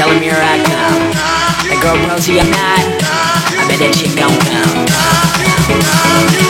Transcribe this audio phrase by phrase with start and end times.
[0.00, 0.96] Tell him you're right now.
[1.68, 2.80] That girl Rosie, I'm not.
[3.52, 4.32] I bet that shit gon'
[6.40, 6.49] come.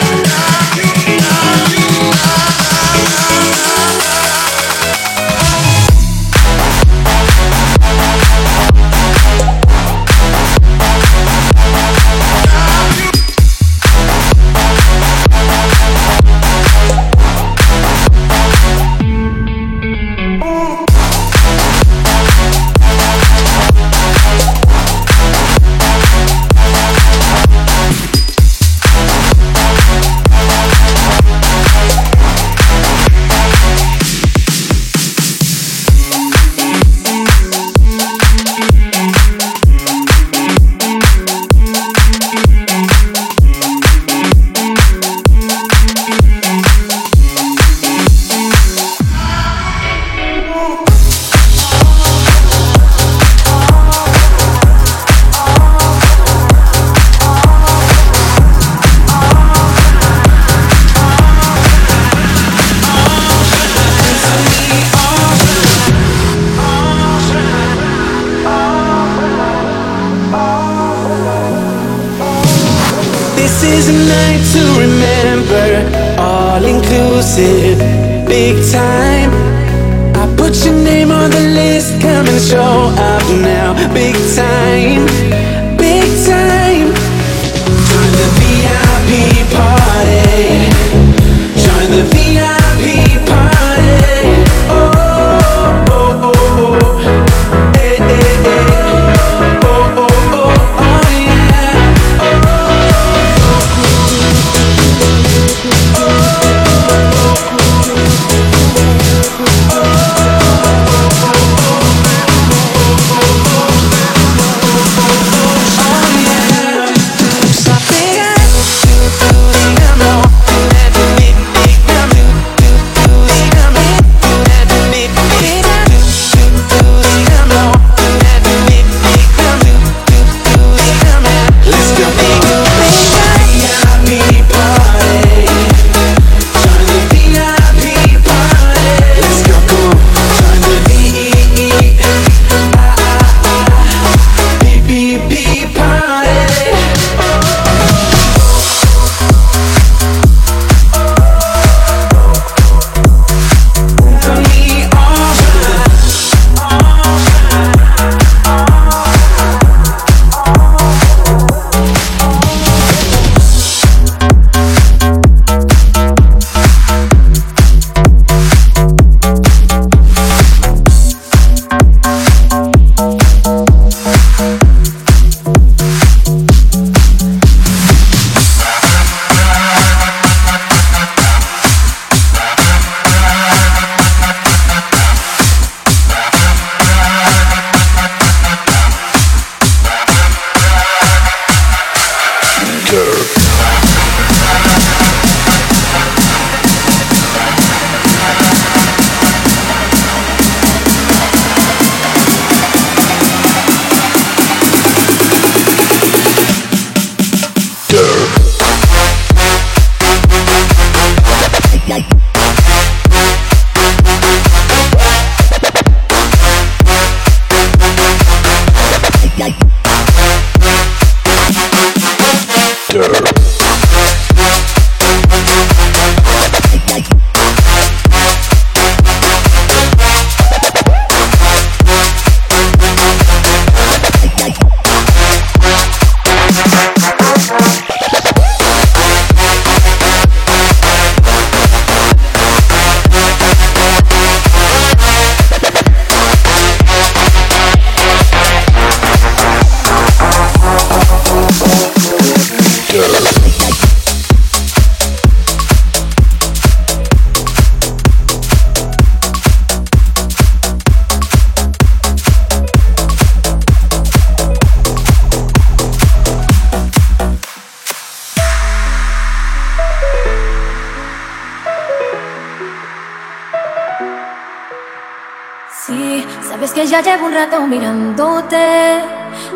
[277.41, 279.01] Rato mirándote.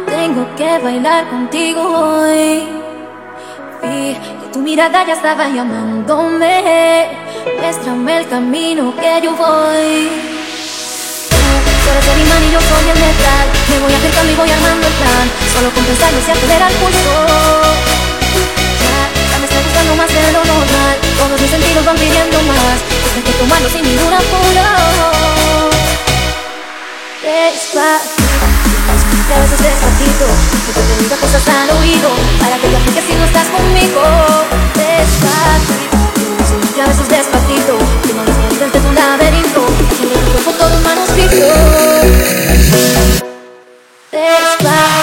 [0.07, 2.67] Tengo que bailar contigo hoy.
[3.83, 6.55] Vi que tu mirada ya estaba llamándome.
[7.61, 9.93] Muéstrame el camino que yo voy.
[11.81, 13.47] Tú eres el imán y yo soy el metal.
[13.69, 15.27] Me voy acercando y voy armando el plan.
[15.53, 17.15] Solo con pensarlo se acelera el pulso.
[19.99, 20.97] Más de lo normal.
[21.19, 22.79] Todos mis sentidos van pidiendo más.
[23.15, 25.64] Hay que tomarlo sin ningún apuro.
[27.25, 28.21] Despacito,
[29.27, 30.27] y a veces despacito
[30.67, 34.03] Porque te diga cosas al oído Para que te que si no estás conmigo
[34.75, 35.97] Despacito,
[36.77, 39.65] y a veces despacito Que no desmientes de tu laberinto.
[39.91, 41.47] Haciendo tu cuerpo todo un manuscrito
[44.13, 44.94] Despacito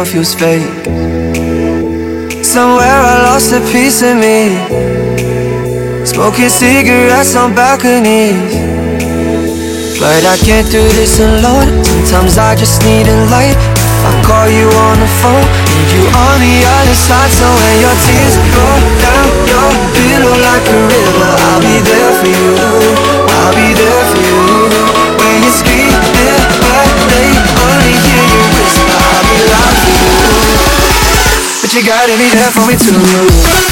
[0.00, 0.64] all feels fake.
[2.42, 4.56] Somewhere I lost a piece of me.
[6.06, 8.54] Smoking cigarettes on balconies.
[10.00, 11.84] But I can't do this alone.
[11.84, 13.58] Sometimes I just need a light.
[14.08, 17.32] I call you on the phone, and you on the other side.
[17.36, 18.29] So when your tears
[32.34, 33.69] there for me to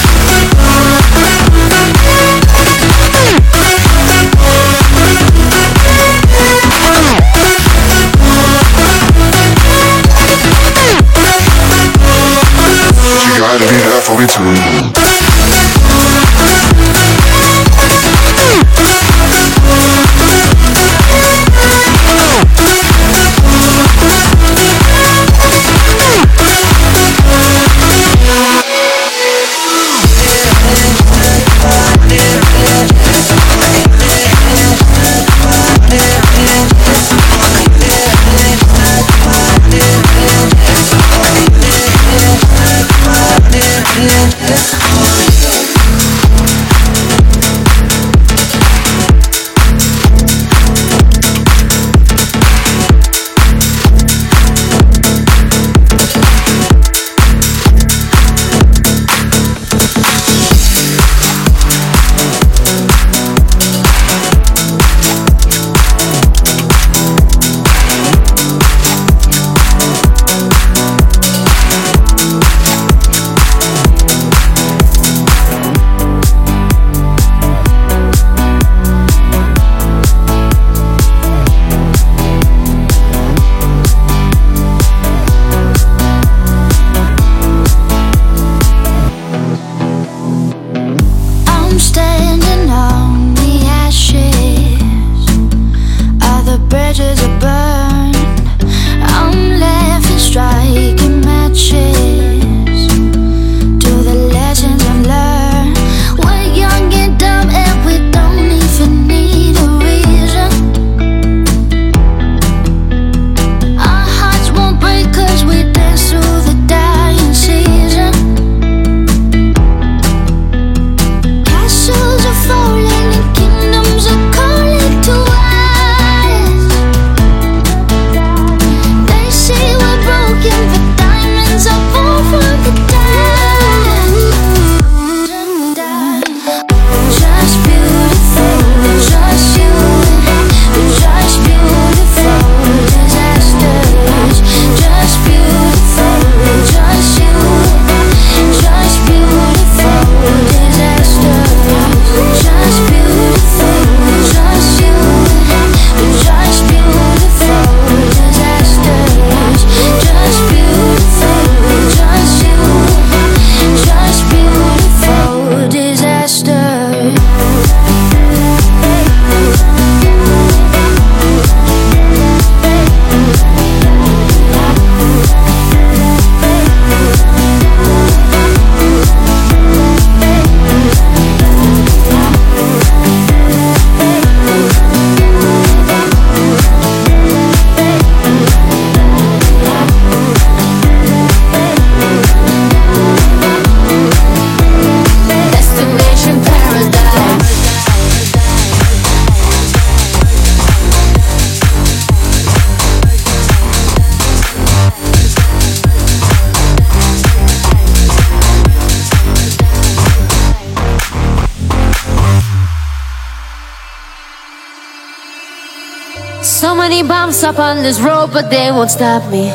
[217.29, 219.53] up on this road, but they won't stop me.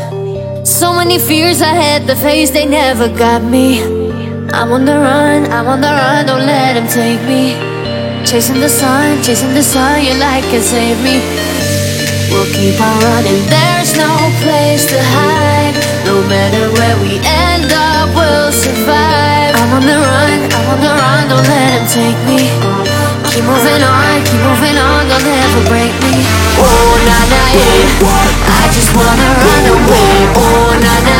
[0.63, 3.81] So many fears I had to face, they never got me.
[4.53, 7.57] I'm on the run, I'm on the run, don't let them take me.
[8.29, 11.17] Chasing the sun, chasing the sun, your light can save me.
[12.29, 14.13] We'll keep on running, there's no
[14.45, 15.73] place to hide.
[16.05, 19.57] No matter where we end up, we'll survive.
[19.57, 22.53] I'm on the run, I'm on the run, don't let them take me.
[23.33, 26.42] Keep moving on, keep moving on, they'll never break me.
[27.33, 28.61] Yeah.
[28.61, 30.13] I just wanna run away.
[30.37, 31.17] Oh, na na.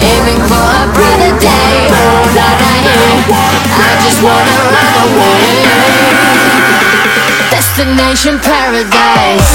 [0.00, 1.88] Aiming for a brighter day.
[1.92, 2.72] Oh, na na.
[3.76, 5.52] I just wanna run away.
[7.50, 9.52] Destination paradise.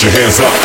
[0.00, 0.60] Put your hands up.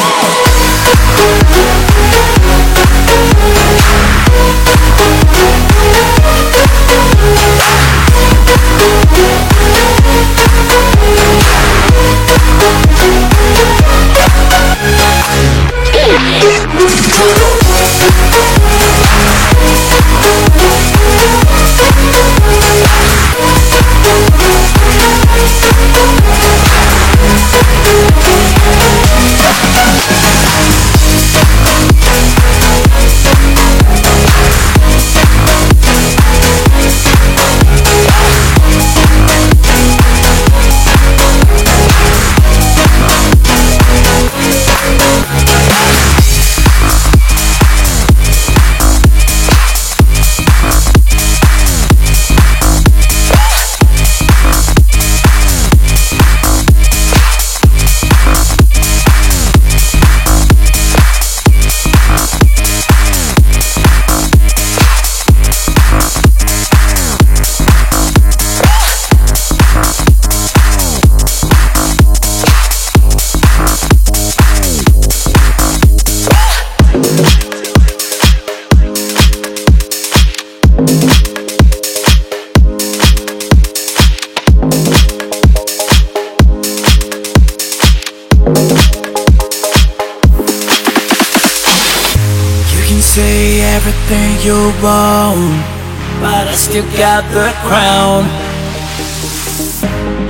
[96.98, 98.24] Got the crown.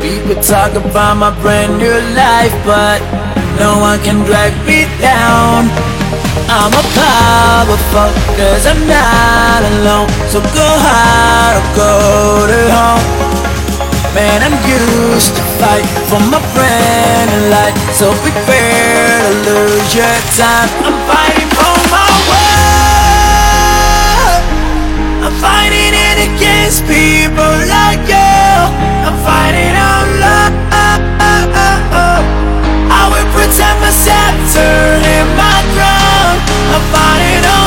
[0.02, 3.02] People talk about my brand new life, but
[3.62, 5.70] no one can drag me down.
[6.50, 10.10] I'm a powerful, cause I'm not alone.
[10.30, 11.92] So go hard or go
[12.50, 13.06] to home.
[14.18, 17.78] Man, I'm used to fight for my friend and life.
[17.94, 20.70] So prepare to lose your time.
[20.82, 21.45] I'm fighting
[26.26, 28.34] against people like you.
[29.06, 30.54] I'm fighting out loud.
[33.00, 34.76] I will protect my scepter
[35.14, 36.34] and my crown.
[36.74, 37.65] I'm fighting on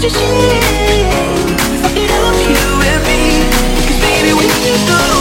[0.00, 0.62] such a shame.
[1.94, 2.10] It
[2.48, 3.44] you and me,
[3.86, 5.19] Cause baby, when you go.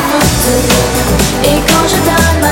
[0.00, 1.48] ma.
[1.48, 2.45] Et quand je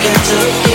[0.00, 0.67] She can't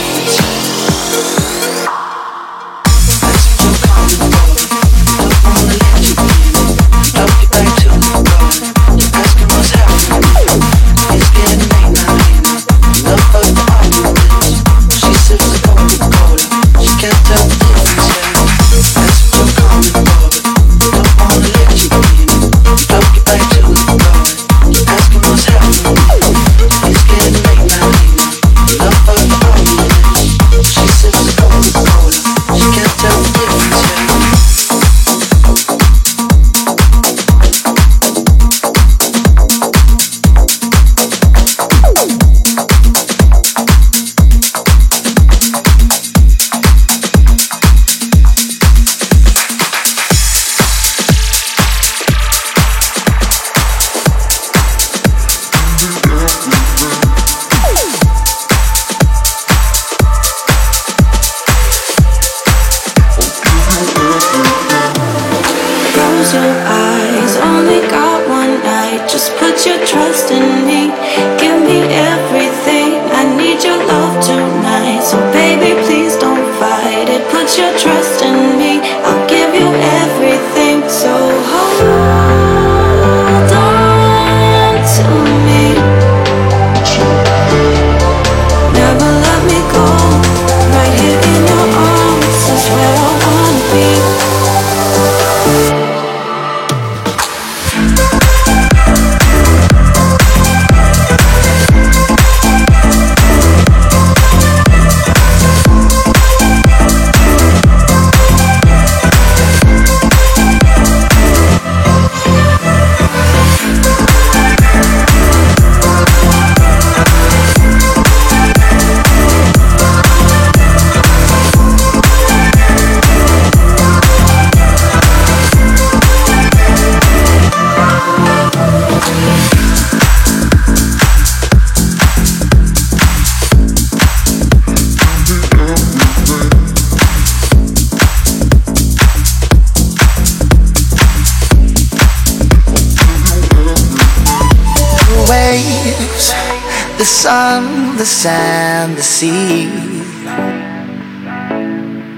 [147.03, 149.67] the sun, the sand, the sea.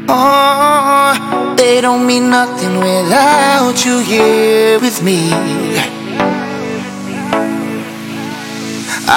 [0.07, 5.31] Oh, they don't mean nothing without you here with me.